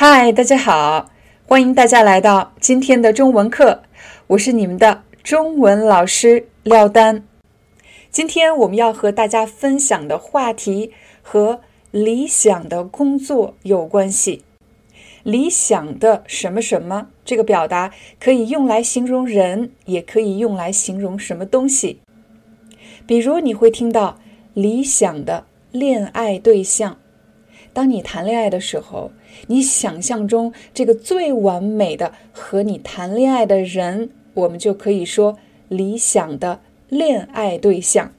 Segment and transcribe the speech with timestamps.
[0.00, 1.10] 嗨，大家好，
[1.48, 3.82] 欢迎大家来到今天的中文课，
[4.28, 7.24] 我是你们的中文老师廖丹。
[8.08, 14.44] 今天我们要和大家分享的话题和理想的工作有关系。
[15.24, 17.90] 理想的什么什么这个表达
[18.20, 21.98] 可以用来形容人，也可以用来形容什么东西。
[23.04, 24.20] 比如你会听到
[24.54, 26.98] 理想的恋爱对象。
[27.78, 29.12] 当你谈恋爱的时候，
[29.46, 38.12] 你想象中这个最完美的和你谈恋爱的人，我们就可以说理想的恋爱对象。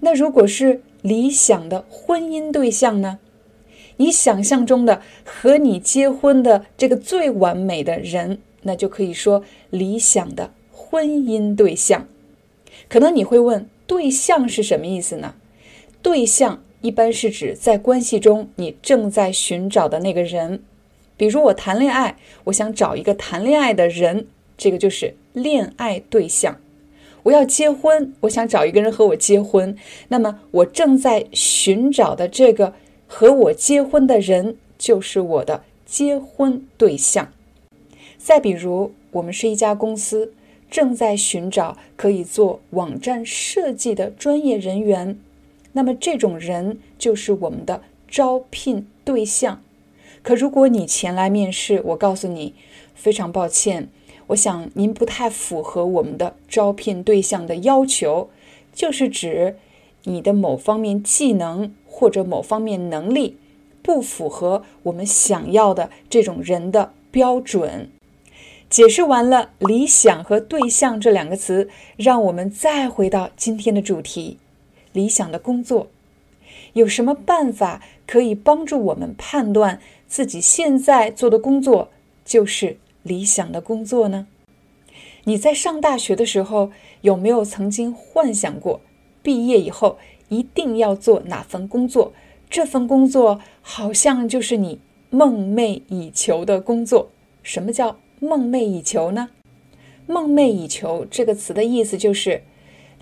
[0.00, 3.20] 那如果是理想的婚姻对象呢？
[3.98, 12.08] 你想象中的和你结婚的这个最完美的人，那就可以说理想的婚姻对象。
[12.88, 15.36] 可能你会问，对象是什么意思呢？
[16.02, 16.64] 对象。
[16.82, 20.62] 一般是指在关系中你正在寻找的那个人，
[21.16, 24.26] 比如我谈恋爱，我想找一个谈恋爱的人，
[24.58, 26.58] 这个就是恋爱对象。
[27.22, 29.76] 我要结婚，我想找一个人和我结婚，
[30.08, 32.74] 那么我正在寻找的这个
[33.06, 37.32] 和我结婚的人就是我的结婚对象。
[38.18, 40.32] 再比如，我们是一家公司，
[40.68, 45.16] 正在寻找可以做网站设计的专业人员。
[45.72, 49.62] 那么这种人就是我们的招聘对象。
[50.22, 52.54] 可如果你前来面试，我告诉你，
[52.94, 53.88] 非常抱歉，
[54.28, 58.30] 我想您不太符合我们的招聘对象的要求，
[58.72, 59.56] 就是指
[60.04, 63.36] 你的某方面技能或者某方面能力
[63.82, 67.90] 不符合我们想要的这种人的标准。
[68.70, 74.38] 解释完了理想和对象这两个词，让我们再回到今天的主题。
[74.92, 75.88] 理想的工作，
[76.74, 81.90] 有什么办法可以帮助我们判断自己现在做的工作
[82.24, 84.26] 就是理想的工作呢？
[85.24, 86.70] 你在上大学的时候
[87.00, 88.80] 有没有曾经幻想过，
[89.22, 89.98] 毕业以后
[90.28, 92.12] 一定要做哪份工作？
[92.50, 94.78] 这份工作好像就是你
[95.10, 97.10] 梦寐以求的工作。
[97.42, 99.30] 什么叫梦寐以求呢？
[100.06, 102.42] 梦寐以求这个词的意思就是。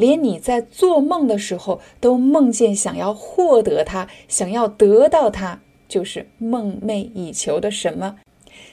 [0.00, 8.16] 连你在做梦的时候都梦见想要获得它，想要得到它，就是梦寐以求的什么？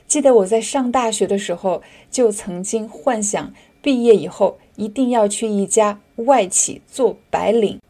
[0.07, 7.81] 记得我在上大学的时候，就曾经幻想毕业以后一定要去一家外企做白领。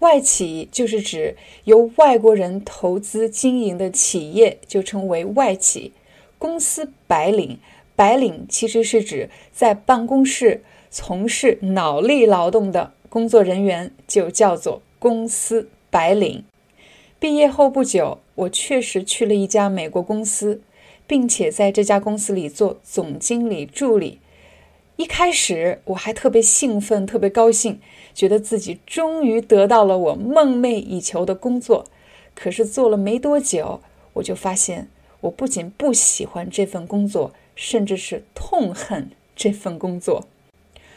[0.00, 5.92] 外企就是指由外国人投资经营的企业，就称为外企。
[6.38, 7.60] 公司白领，
[7.94, 10.64] 白领其实是指在办公室。
[10.96, 16.44] 从事脑力劳动的工作人员就叫做公司白领。
[17.18, 20.62] 毕业后不久，我确实去了一家美国公司，
[21.04, 24.20] 并且在这家公司里做总经理助理。
[24.94, 27.80] 一开始我还特别兴奋，特别高兴，
[28.14, 31.86] 觉得自己终于得到了我梦寐以求的工作。
[32.36, 33.80] 可是做了没多久，
[34.12, 34.88] 我就发现，
[35.22, 40.28] 我不仅不喜欢这份工作，甚至是痛恨这份工作。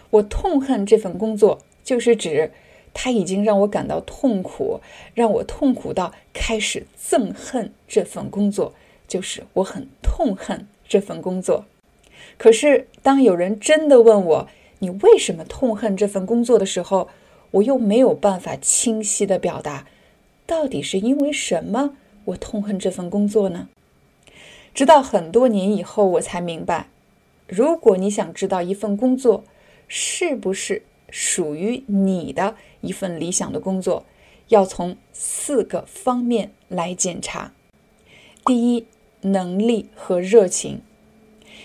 [0.10, 2.52] 我痛恨这份工作，就是指
[2.94, 4.82] 他已经让我感到痛苦，
[5.14, 8.74] 让我痛苦到开始憎恨这份工作，
[9.08, 11.66] 就是我很痛恨这份工作。
[12.38, 14.48] 可是，当有人真的问我
[14.80, 17.10] 你为什么痛恨这份工作的时候，
[17.52, 19.88] 我又没有办法清晰的表达，
[20.46, 21.96] 到底是因为什么
[22.26, 23.70] 我痛恨这份工作呢？
[24.74, 26.90] 直到很多年以后，我才明白，
[27.48, 29.44] 如果你想知道一份工作，
[29.88, 34.06] 是不是属于你的一份理想的工作？
[34.50, 37.54] 要从四个方面来检查。
[38.46, 38.86] 第一，
[39.22, 40.82] 能力和热情。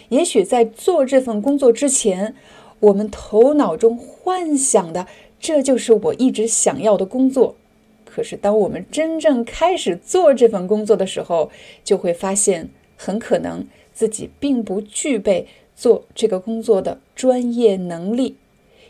[0.08, 2.34] 也许在做这份工作之前，
[2.80, 5.06] 我们头脑中幻想的
[5.38, 7.56] 这就是我一直想要的工作。
[8.04, 11.50] 可是，当我们真正开始做这份工作的时候，
[11.84, 15.46] 就会发现，很可能自己并不具备。
[15.82, 18.36] 做这个工作的专业能力，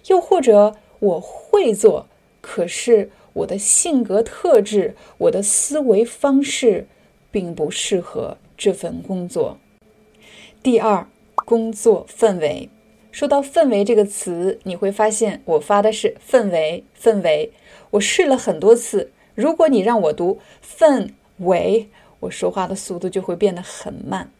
[0.08, 2.06] 又或者我会做，
[2.42, 6.86] 可是我的性格特质、我的思维方式
[7.30, 9.56] 并不适合这份工作。
[10.62, 12.68] 第二，工作氛围。
[13.10, 17.52] 说到氛围这个词，你会发现我发的是氛围，氛围。
[17.92, 21.08] 我试了很多次，如果你让我读氛
[21.38, 21.88] 围，
[22.20, 24.30] 我说话的速度就会变得很慢。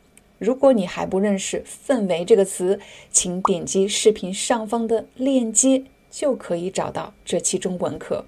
[0.43, 2.81] 如果你还不认识氛围这个词，
[3.13, 8.25] 请点击视频上方的链接，就可以找到这期中文课。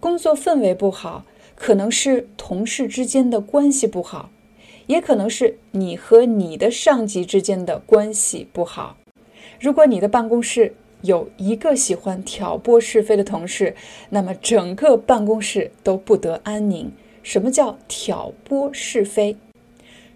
[0.00, 1.24] 工作氛围不好，
[1.54, 4.30] 可能是同事之间的关系不好，
[4.88, 8.96] 也可能是你和你的上级之间的关系不好。
[9.60, 13.76] 如果你的办公室有一个喜欢挑拨是非的同事，
[14.10, 16.90] 那么整个办公室都不得安宁。
[17.22, 19.36] 什么叫挑拨是非？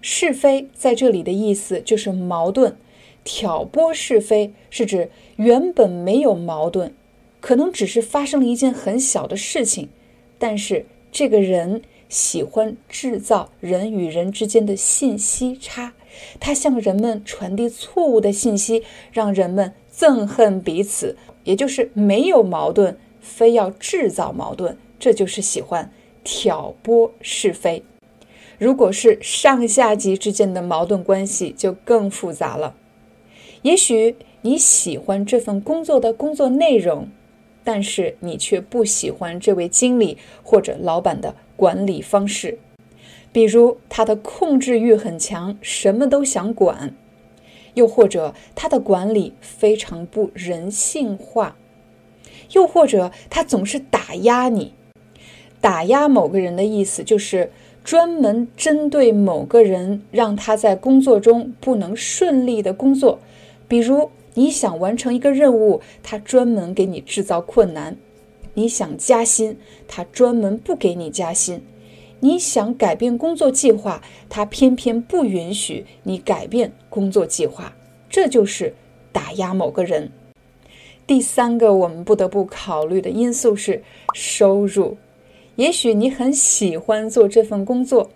[0.00, 2.76] 是非在这里的意思就是矛盾。
[3.24, 6.92] 挑拨是非是指原本没有矛盾，
[7.40, 9.90] 可能只是发生了一件很小的事情，
[10.38, 15.92] 但是这个人喜欢制造人与人之间的信息差。
[16.40, 25.92] 他向人们传递错误的信息，让人们憎恨彼此，也就是没有矛盾，非要制造矛盾，这就是喜欢
[26.24, 27.82] 挑拨是非。
[28.58, 32.74] 如果是上下级之间的矛盾关系，就更复杂了。
[33.62, 37.08] 也许你喜欢这份工作的工作内容，
[37.62, 42.58] 但是你却不喜欢这位经理或者老板的管理方式。
[43.30, 46.94] 比如他的控制欲很强，什么都想管；
[47.74, 51.54] 又或者他的管理非常不人性化；
[52.52, 54.72] 又或者他总是打压你。
[55.60, 57.52] 打压某个人的意思就是
[57.88, 63.18] 专门针对某个人，让他在工作中不能顺利的工作。
[63.66, 67.94] 比如你想完成一个任务，他专门给你制造困难；
[68.52, 69.56] 你想加薪，
[69.86, 71.62] 他专门不给你加薪。
[72.20, 77.74] 你想改变工作计划，他偏偏不允许你改变工作计划，
[78.10, 78.74] 这就是
[79.12, 80.12] 打压某个人。
[81.06, 83.82] 第三个我们不得不考虑的因素是
[84.12, 84.98] 收入。
[85.58, 88.10] 也许你很喜欢做这份工作，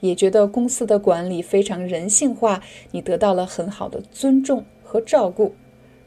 [0.00, 2.60] 也觉得公司的管理非常人性化，
[2.90, 5.54] 你得到了很好的尊重和照顾，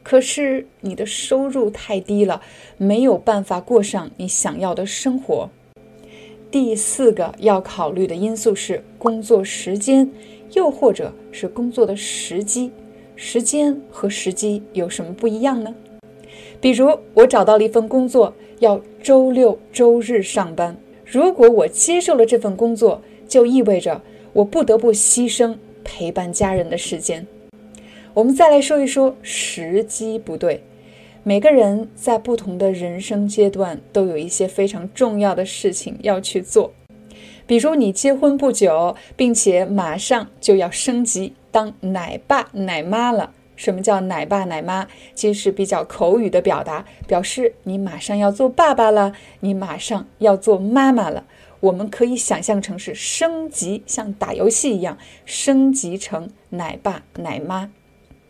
[0.02, 2.42] 可是你的收入太低了，
[2.76, 5.48] 没有办法过上你想要的生活。
[6.50, 10.10] 第四个要考虑的因素是工作时间，
[10.52, 12.70] 又或者是工作的时机。
[13.16, 15.74] 时间和时机有什么不一样呢？
[16.60, 20.76] 比如，我找到了一份工作，要周六周日上班。
[21.12, 24.00] 如果我接受了这份工作，就意味着
[24.32, 25.54] 我不得不牺牲
[25.84, 27.26] 陪伴家人的时间。
[28.14, 30.62] 我们再来说一说时机不对。
[31.22, 36.72] 每个人在不同的人生阶段都有一些非常重要的事情要去做，
[37.46, 43.34] 比如你结婚不久，并且马上就要升级当奶爸奶妈了。
[43.62, 44.88] 什么叫奶爸奶妈？
[45.14, 51.26] 其实是比较口语的表达，表示你马上要做爸爸了，你马上要做妈妈了。
[51.60, 57.70] 我们可以想象成是升级，像打游戏一样升级成奶爸奶妈。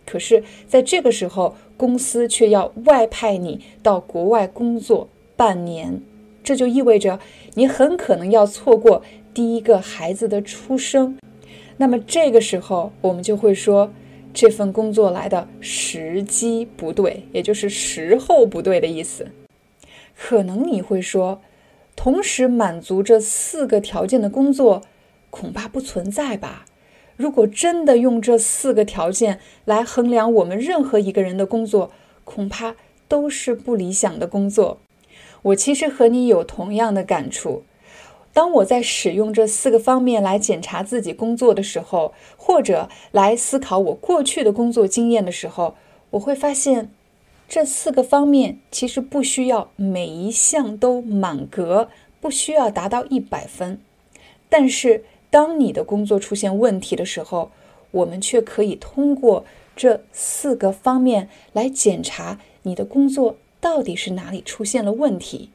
[0.05, 6.03] 可是，在这个时候，公司却要外派你到国外工作半年，
[6.45, 7.19] 这就意味着
[7.55, 9.03] 你很可能要错过
[9.33, 11.17] 第一个孩子的出生。
[11.79, 13.91] 那么，这个时候我们就会说，
[14.35, 19.29] 这份工作来的时机不对，也就是时候不对的意思。
[20.17, 21.41] 可能你会说，
[21.97, 24.83] 同时满足这四个条件的工作，
[25.31, 26.65] 恐怕不存在吧？
[27.17, 31.91] 如果真的用这四个条件来衡量我们任何一个人的工作，
[32.25, 32.75] 恐怕
[33.07, 34.81] 都是不理想的工作。
[35.43, 37.65] 我其实和你有同样的感触。
[38.33, 45.77] 当我在使用这四个方面来检查自己工作的时候，或者来思考我过去的工作经验的时候，
[46.11, 46.91] 我会发现，
[47.49, 51.89] 这四个方面其实不需要每一项都满格，
[52.21, 53.81] 不需要达到一百分，
[54.49, 55.05] 但是。
[55.33, 57.51] 当你的工作出现问题的时候，
[57.91, 65.49] 我们却可以通过这四个方面来检查你的工作到底是哪里出现了问题。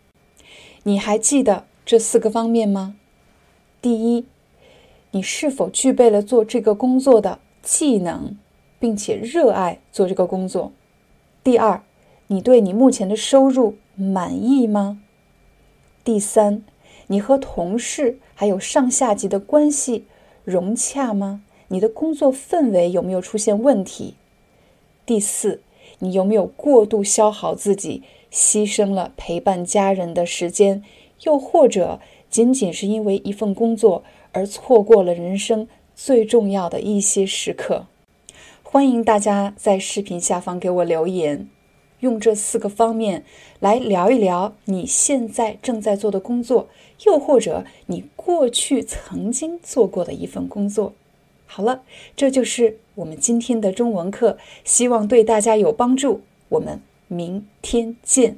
[0.81, 2.97] 你还记得这四个方面吗？
[3.81, 4.25] 第一，
[5.11, 8.35] 你是否具备了做这个工作的技能，
[8.77, 10.73] 并且热爱做这个工作？
[11.45, 11.81] 第二，
[12.27, 14.99] 你对你目前的收入满意吗？
[16.03, 16.61] 第三。
[17.09, 20.03] 你和同事还有上下级的关系
[20.43, 21.41] 融洽吗？
[21.69, 24.15] 你的工作氛围有没有出现问题？
[25.05, 25.61] 第四，
[25.99, 30.83] 你有没有过度消耗自己，牺牲了陪伴家人的时间，
[31.23, 37.87] 又或者仅仅是因为一份工作而错过了人生最重要的一些时刻。
[38.61, 41.47] 欢迎大家在视频下方给我留言，
[42.01, 43.23] 用这四个方面
[43.59, 46.67] 来聊一聊你现在正在做的工作，
[47.05, 50.93] 又或者你过去曾经做过的一份工作。
[51.45, 51.83] 好了，
[52.15, 56.21] 这就是我们今天的中文课，希望对大家有帮助。
[56.49, 58.37] 我们明天见。